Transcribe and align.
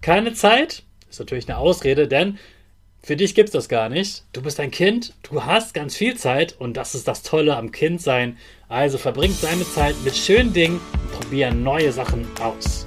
Keine 0.00 0.32
Zeit? 0.32 0.82
Ist 1.10 1.20
natürlich 1.20 1.48
eine 1.48 1.58
Ausrede, 1.58 2.08
denn 2.08 2.38
für 3.02 3.16
dich 3.16 3.34
gibt 3.34 3.48
es 3.48 3.52
das 3.52 3.68
gar 3.68 3.88
nicht. 3.88 4.24
Du 4.32 4.42
bist 4.42 4.60
ein 4.60 4.70
Kind, 4.70 5.14
du 5.22 5.44
hast 5.44 5.74
ganz 5.74 5.96
viel 5.96 6.16
Zeit 6.16 6.54
und 6.58 6.76
das 6.76 6.94
ist 6.94 7.08
das 7.08 7.22
Tolle 7.22 7.56
am 7.56 7.72
Kindsein. 7.72 8.36
Also 8.68 8.98
verbring 8.98 9.34
deine 9.42 9.64
Zeit 9.64 9.96
mit 10.04 10.14
schönen 10.16 10.52
Dingen 10.52 10.80
und 10.92 11.12
probier 11.12 11.52
neue 11.52 11.92
Sachen 11.92 12.26
aus. 12.40 12.86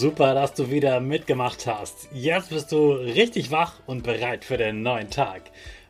Super, 0.00 0.32
dass 0.32 0.54
du 0.54 0.70
wieder 0.70 0.98
mitgemacht 0.98 1.66
hast. 1.66 2.08
Jetzt 2.10 2.48
bist 2.48 2.72
du 2.72 2.92
richtig 2.92 3.50
wach 3.50 3.74
und 3.84 4.02
bereit 4.02 4.46
für 4.46 4.56
den 4.56 4.80
neuen 4.80 5.10
Tag. 5.10 5.42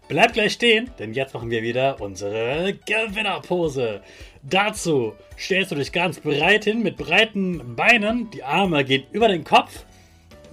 Bleib 0.09 0.33
gleich 0.33 0.55
stehen, 0.55 0.91
denn 0.99 1.15
jetzt 1.15 1.33
machen 1.33 1.49
wir 1.49 1.63
wieder 1.63 2.01
unsere 2.01 2.77
Gewinnerpose. 2.87 4.01
Dazu 4.43 5.13
stellst 5.39 5.71
du 5.71 5.77
dich 5.77 5.93
ganz 5.93 6.19
breit 6.19 6.65
hin 6.65 6.83
mit 6.83 6.97
breiten 6.97 7.77
Beinen, 7.77 8.29
die 8.33 8.43
Arme 8.43 8.85
gehen 8.85 9.05
über 9.13 9.29
den 9.29 9.45
Kopf, 9.45 9.85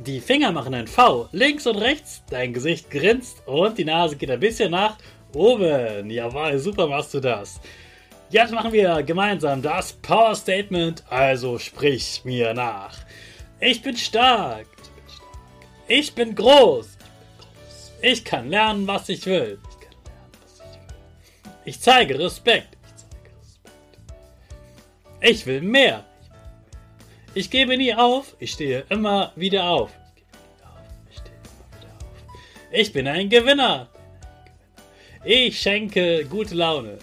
die 0.06 0.20
Finger 0.20 0.52
machen 0.52 0.76
ein 0.76 0.86
V 0.86 1.28
links 1.32 1.66
und 1.66 1.78
rechts, 1.78 2.22
dein 2.30 2.54
Gesicht 2.54 2.92
grinst 2.92 3.42
und 3.48 3.80
die 3.80 3.86
Nase 3.86 4.18
geht 4.18 4.30
ein 4.30 4.40
bisschen 4.40 4.70
nach 4.70 5.00
oben. 5.34 6.12
Jawohl, 6.12 6.60
super 6.60 6.86
machst 6.86 7.16
du 7.16 7.20
das. 7.20 7.60
Jetzt 8.30 8.54
machen 8.54 8.72
wir 8.72 9.02
gemeinsam 9.02 9.64
das 9.64 9.94
Power 9.94 10.36
Statement, 10.36 11.04
also 11.10 11.58
sprich 11.58 12.22
mir 12.24 12.54
nach. 12.54 12.94
Ich 13.60 13.82
bin 13.82 13.98
stark. 13.98 14.68
Ich 15.88 16.14
bin 16.14 16.36
groß. 16.36 16.98
Ich 18.02 18.24
kann 18.24 18.50
lernen, 18.50 18.86
was 18.86 19.10
ich 19.10 19.26
will. 19.26 19.60
Ich 21.66 21.80
zeige 21.80 22.20
Respekt. 22.20 22.78
Ich 25.22 25.46
will 25.46 25.62
mehr. 25.62 26.06
Ich 27.34 27.50
gebe 27.50 27.76
nie 27.78 27.94
auf. 27.94 28.36
Ich 28.40 28.52
stehe 28.52 28.86
immer 28.90 29.32
wieder 29.36 29.64
auf. 29.70 29.92
Ich 32.72 32.94
bin 32.94 33.08
ein 33.08 33.30
Gewinner. 33.30 33.90
Ich 35.24 35.60
schenke 35.60 36.26
gute 36.26 36.54
Laune. 36.54 37.00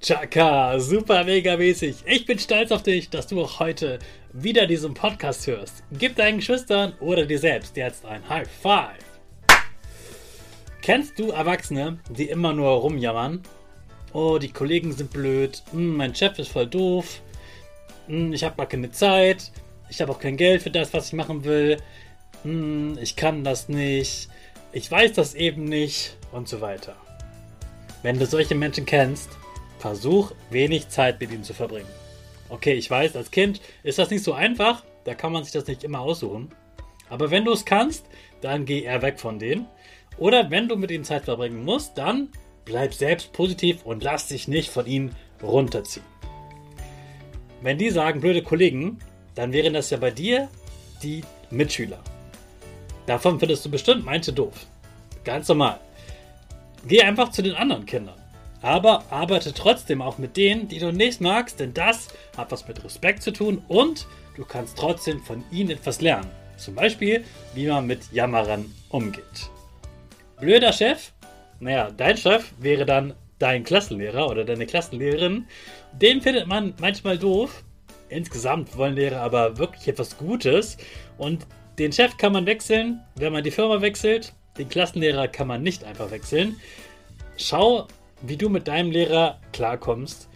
Chaka, 0.00 0.78
super 0.78 1.24
mega 1.24 1.56
mäßig. 1.56 1.96
Ich 2.04 2.26
bin 2.26 2.38
stolz 2.38 2.70
auf 2.70 2.82
dich, 2.82 3.08
dass 3.08 3.26
du 3.26 3.42
auch 3.42 3.60
heute 3.60 3.98
wieder 4.32 4.66
diesen 4.66 4.92
Podcast 4.92 5.46
hörst. 5.46 5.82
Gib 5.90 6.16
deinen 6.16 6.38
Geschwistern 6.38 6.92
oder 7.00 7.24
dir 7.24 7.38
selbst 7.38 7.76
jetzt 7.76 8.04
ein 8.04 8.28
High 8.28 8.48
Five. 8.62 9.02
Kennst 10.82 11.18
du 11.18 11.30
Erwachsene, 11.30 11.98
die 12.10 12.28
immer 12.28 12.52
nur 12.52 12.70
rumjammern? 12.72 13.40
Oh, 14.12 14.38
die 14.38 14.52
Kollegen 14.52 14.92
sind 14.92 15.10
blöd. 15.10 15.62
Hm, 15.72 15.96
mein 15.96 16.14
Chef 16.14 16.38
ist 16.38 16.52
voll 16.52 16.66
doof. 16.66 17.22
Hm, 18.06 18.34
ich 18.34 18.44
habe 18.44 18.56
gar 18.56 18.66
keine 18.66 18.92
Zeit. 18.92 19.50
Ich 19.88 20.00
habe 20.02 20.12
auch 20.12 20.20
kein 20.20 20.36
Geld 20.36 20.62
für 20.62 20.70
das, 20.70 20.92
was 20.92 21.08
ich 21.08 21.12
machen 21.14 21.42
will. 21.44 21.78
Hm, 22.42 22.98
ich 23.00 23.16
kann 23.16 23.44
das 23.44 23.70
nicht. 23.70 24.28
Ich 24.72 24.90
weiß 24.90 25.14
das 25.14 25.34
eben 25.34 25.64
nicht. 25.64 26.16
Und 26.32 26.48
so 26.48 26.60
weiter. 26.60 26.96
Wenn 28.02 28.18
du 28.18 28.26
solche 28.26 28.54
Menschen 28.54 28.84
kennst, 28.84 29.30
versuch 29.78 30.32
wenig 30.50 30.88
Zeit 30.88 31.20
mit 31.20 31.30
ihnen 31.30 31.44
zu 31.44 31.54
verbringen. 31.54 31.88
Okay, 32.48 32.74
ich 32.74 32.90
weiß, 32.90 33.16
als 33.16 33.30
Kind 33.30 33.60
ist 33.82 33.98
das 33.98 34.10
nicht 34.10 34.22
so 34.22 34.32
einfach, 34.32 34.84
da 35.04 35.14
kann 35.14 35.32
man 35.32 35.44
sich 35.44 35.52
das 35.52 35.66
nicht 35.66 35.84
immer 35.84 36.00
aussuchen. 36.00 36.50
Aber 37.08 37.30
wenn 37.30 37.44
du 37.44 37.52
es 37.52 37.64
kannst, 37.64 38.06
dann 38.40 38.64
geh 38.64 38.82
eher 38.82 39.02
weg 39.02 39.20
von 39.20 39.38
denen. 39.38 39.66
Oder 40.18 40.50
wenn 40.50 40.68
du 40.68 40.76
mit 40.76 40.90
ihnen 40.90 41.04
Zeit 41.04 41.24
verbringen 41.24 41.64
musst, 41.64 41.98
dann 41.98 42.28
bleib 42.64 42.94
selbst 42.94 43.32
positiv 43.32 43.84
und 43.84 44.02
lass 44.02 44.28
dich 44.28 44.48
nicht 44.48 44.70
von 44.70 44.86
ihnen 44.86 45.14
runterziehen. 45.42 46.04
Wenn 47.62 47.78
die 47.78 47.90
sagen, 47.90 48.20
blöde 48.20 48.42
Kollegen, 48.42 48.98
dann 49.34 49.52
wären 49.52 49.74
das 49.74 49.90
ja 49.90 49.98
bei 49.98 50.10
dir 50.10 50.48
die 51.02 51.22
Mitschüler. 51.50 51.98
Davon 53.06 53.38
findest 53.38 53.64
du 53.64 53.70
bestimmt 53.70 54.04
manche 54.04 54.32
doof. 54.32 54.66
Ganz 55.24 55.48
normal. 55.48 55.80
Geh 56.86 57.02
einfach 57.02 57.30
zu 57.30 57.42
den 57.42 57.54
anderen 57.54 57.86
Kindern. 57.86 58.20
Aber 58.62 59.04
arbeite 59.10 59.52
trotzdem 59.52 60.02
auch 60.02 60.18
mit 60.18 60.36
denen, 60.36 60.68
die 60.68 60.78
du 60.78 60.92
nicht 60.92 61.20
magst, 61.20 61.60
denn 61.60 61.74
das 61.74 62.08
hat 62.36 62.50
was 62.50 62.66
mit 62.66 62.82
Respekt 62.82 63.22
zu 63.22 63.32
tun 63.32 63.62
und 63.68 64.06
du 64.36 64.44
kannst 64.44 64.78
trotzdem 64.78 65.22
von 65.22 65.44
ihnen 65.50 65.70
etwas 65.70 66.00
lernen. 66.00 66.30
Zum 66.56 66.74
Beispiel, 66.74 67.24
wie 67.54 67.66
man 67.66 67.86
mit 67.86 68.12
Jammerern 68.12 68.72
umgeht. 68.88 69.50
Blöder 70.40 70.72
Chef? 70.72 71.12
Naja, 71.60 71.90
dein 71.90 72.16
Chef 72.16 72.52
wäre 72.58 72.86
dann 72.86 73.14
dein 73.38 73.64
Klassenlehrer 73.64 74.28
oder 74.28 74.44
deine 74.44 74.66
Klassenlehrerin. 74.66 75.46
Den 75.92 76.20
findet 76.22 76.46
man 76.46 76.74
manchmal 76.80 77.18
doof. 77.18 77.62
Insgesamt 78.08 78.76
wollen 78.76 78.94
Lehrer 78.94 79.20
aber 79.20 79.58
wirklich 79.58 79.88
etwas 79.88 80.16
Gutes. 80.16 80.76
Und 81.18 81.46
den 81.78 81.92
Chef 81.92 82.16
kann 82.16 82.32
man 82.32 82.46
wechseln, 82.46 83.00
wenn 83.16 83.32
man 83.32 83.44
die 83.44 83.50
Firma 83.50 83.80
wechselt. 83.80 84.32
Den 84.58 84.68
Klassenlehrer 84.68 85.28
kann 85.28 85.48
man 85.48 85.62
nicht 85.62 85.84
einfach 85.84 86.10
wechseln. 86.10 86.58
Schau 87.36 87.86
wie 88.22 88.36
du 88.36 88.48
mit 88.48 88.68
deinem 88.68 88.90
Lehrer 88.90 89.40
klarkommst. 89.52 90.28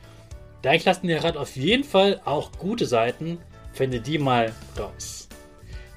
Dein 0.63 0.81
Klassenlehrer 0.81 1.23
hat 1.23 1.37
auf 1.37 1.57
jeden 1.57 1.85
Fall 1.85 2.21
auch 2.25 2.53
gute 2.53 2.87
Seiten. 2.87 3.39
Finde 3.73 4.01
die 4.01 4.19
mal 4.19 4.53
raus. 4.79 5.29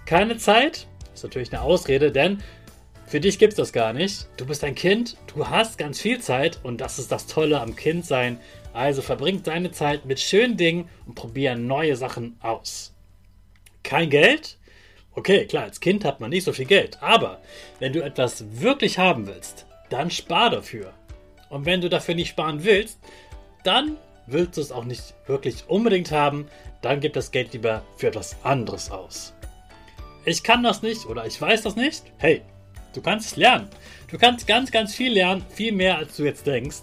Keine 0.05 0.37
Zeit? 0.37 0.87
Ist 1.13 1.23
natürlich 1.23 1.51
eine 1.51 1.61
Ausrede, 1.61 2.11
denn 2.11 2.41
für 3.05 3.19
dich 3.19 3.37
gibt 3.39 3.53
es 3.53 3.57
das 3.57 3.73
gar 3.73 3.93
nicht. 3.93 4.27
Du 4.37 4.45
bist 4.45 4.63
ein 4.63 4.75
Kind, 4.75 5.17
du 5.33 5.47
hast 5.47 5.77
ganz 5.77 5.99
viel 5.99 6.19
Zeit 6.19 6.59
und 6.63 6.81
das 6.81 6.97
ist 6.99 7.11
das 7.11 7.27
Tolle 7.27 7.61
am 7.61 7.75
Kindsein. 7.75 8.39
Also 8.73 9.01
verbring 9.01 9.43
deine 9.43 9.71
Zeit 9.71 10.05
mit 10.05 10.19
schönen 10.19 10.57
Dingen 10.57 10.89
und 11.05 11.15
probier 11.15 11.55
neue 11.55 11.95
Sachen 11.95 12.37
aus. 12.41 12.93
Kein 13.83 14.09
Geld? 14.09 14.57
Okay, 15.11 15.45
klar, 15.45 15.65
als 15.65 15.79
Kind 15.79 16.05
hat 16.05 16.21
man 16.21 16.31
nicht 16.31 16.43
so 16.43 16.53
viel 16.53 16.65
Geld, 16.65 16.97
aber 17.03 17.39
wenn 17.79 17.93
du 17.93 18.03
etwas 18.03 18.45
wirklich 18.61 18.97
haben 18.97 19.27
willst, 19.27 19.67
dann 19.89 20.09
spar 20.09 20.49
dafür. 20.49 20.91
Und 21.53 21.67
wenn 21.67 21.81
du 21.81 21.89
dafür 21.89 22.15
nicht 22.15 22.29
sparen 22.29 22.63
willst, 22.63 22.97
dann 23.63 23.97
willst 24.25 24.57
du 24.57 24.61
es 24.61 24.71
auch 24.71 24.85
nicht 24.85 25.13
wirklich 25.27 25.65
unbedingt 25.67 26.11
haben, 26.11 26.47
dann 26.81 26.99
gib 26.99 27.13
das 27.13 27.29
Geld 27.29 27.53
lieber 27.53 27.83
für 27.95 28.07
etwas 28.07 28.35
anderes 28.41 28.89
aus. 28.89 29.35
Ich 30.25 30.41
kann 30.41 30.63
das 30.63 30.81
nicht 30.81 31.05
oder 31.05 31.27
ich 31.27 31.39
weiß 31.39 31.61
das 31.61 31.75
nicht. 31.75 32.05
Hey, 32.17 32.41
du 32.93 33.01
kannst 33.01 33.27
es 33.27 33.35
lernen. 33.35 33.69
Du 34.09 34.17
kannst 34.17 34.47
ganz, 34.47 34.71
ganz 34.71 34.95
viel 34.95 35.13
lernen, 35.13 35.45
viel 35.47 35.73
mehr 35.73 35.99
als 35.99 36.17
du 36.17 36.23
jetzt 36.23 36.47
denkst. 36.47 36.81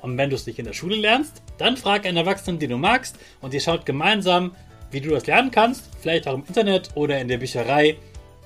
Und 0.00 0.16
wenn 0.16 0.30
du 0.30 0.36
es 0.36 0.46
nicht 0.46 0.60
in 0.60 0.66
der 0.66 0.74
Schule 0.74 0.94
lernst, 0.94 1.42
dann 1.58 1.76
frag 1.76 2.06
einen 2.06 2.18
Erwachsenen, 2.18 2.60
den 2.60 2.70
du 2.70 2.76
magst, 2.76 3.16
und 3.40 3.52
ihr 3.52 3.60
schaut 3.60 3.84
gemeinsam, 3.84 4.54
wie 4.92 5.00
du 5.00 5.10
das 5.10 5.26
lernen 5.26 5.50
kannst. 5.50 5.90
Vielleicht 6.00 6.28
auch 6.28 6.34
im 6.34 6.44
Internet 6.46 6.90
oder 6.94 7.18
in 7.18 7.26
der 7.26 7.38
Bücherei. 7.38 7.96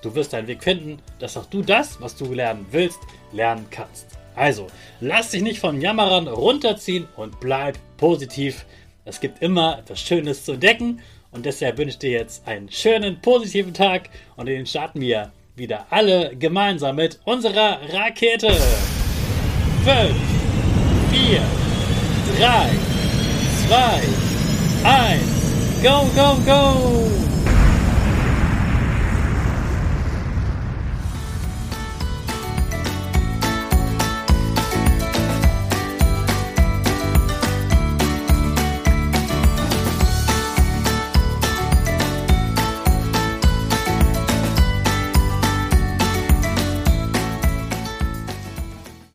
Du 0.00 0.14
wirst 0.14 0.32
einen 0.32 0.46
Weg 0.46 0.62
finden, 0.64 1.02
dass 1.18 1.36
auch 1.36 1.46
du 1.46 1.60
das, 1.60 2.00
was 2.00 2.16
du 2.16 2.32
lernen 2.32 2.64
willst, 2.70 3.00
lernen 3.32 3.66
kannst. 3.70 4.17
Also, 4.38 4.68
lass 5.00 5.32
dich 5.32 5.42
nicht 5.42 5.58
von 5.58 5.80
Jammerern 5.80 6.28
runterziehen 6.28 7.08
und 7.16 7.40
bleib 7.40 7.76
positiv. 7.96 8.64
Es 9.04 9.18
gibt 9.18 9.42
immer 9.42 9.80
etwas 9.80 10.00
Schönes 10.00 10.44
zu 10.44 10.52
entdecken 10.52 11.00
und 11.32 11.44
deshalb 11.44 11.76
wünsche 11.76 11.90
ich 11.90 11.98
dir 11.98 12.10
jetzt 12.12 12.46
einen 12.46 12.70
schönen, 12.70 13.20
positiven 13.20 13.74
Tag 13.74 14.10
und 14.36 14.46
den 14.46 14.64
starten 14.64 15.00
wir 15.00 15.32
wieder 15.56 15.86
alle 15.90 16.36
gemeinsam 16.36 16.94
mit 16.96 17.18
unserer 17.24 17.80
Rakete. 17.92 18.52
5, 18.52 20.14
4, 21.10 21.42
3, 22.38 22.70
2, 23.66 24.02
1, 24.84 25.82
go, 25.82 26.08
go, 26.14 26.36
go! 26.46 27.27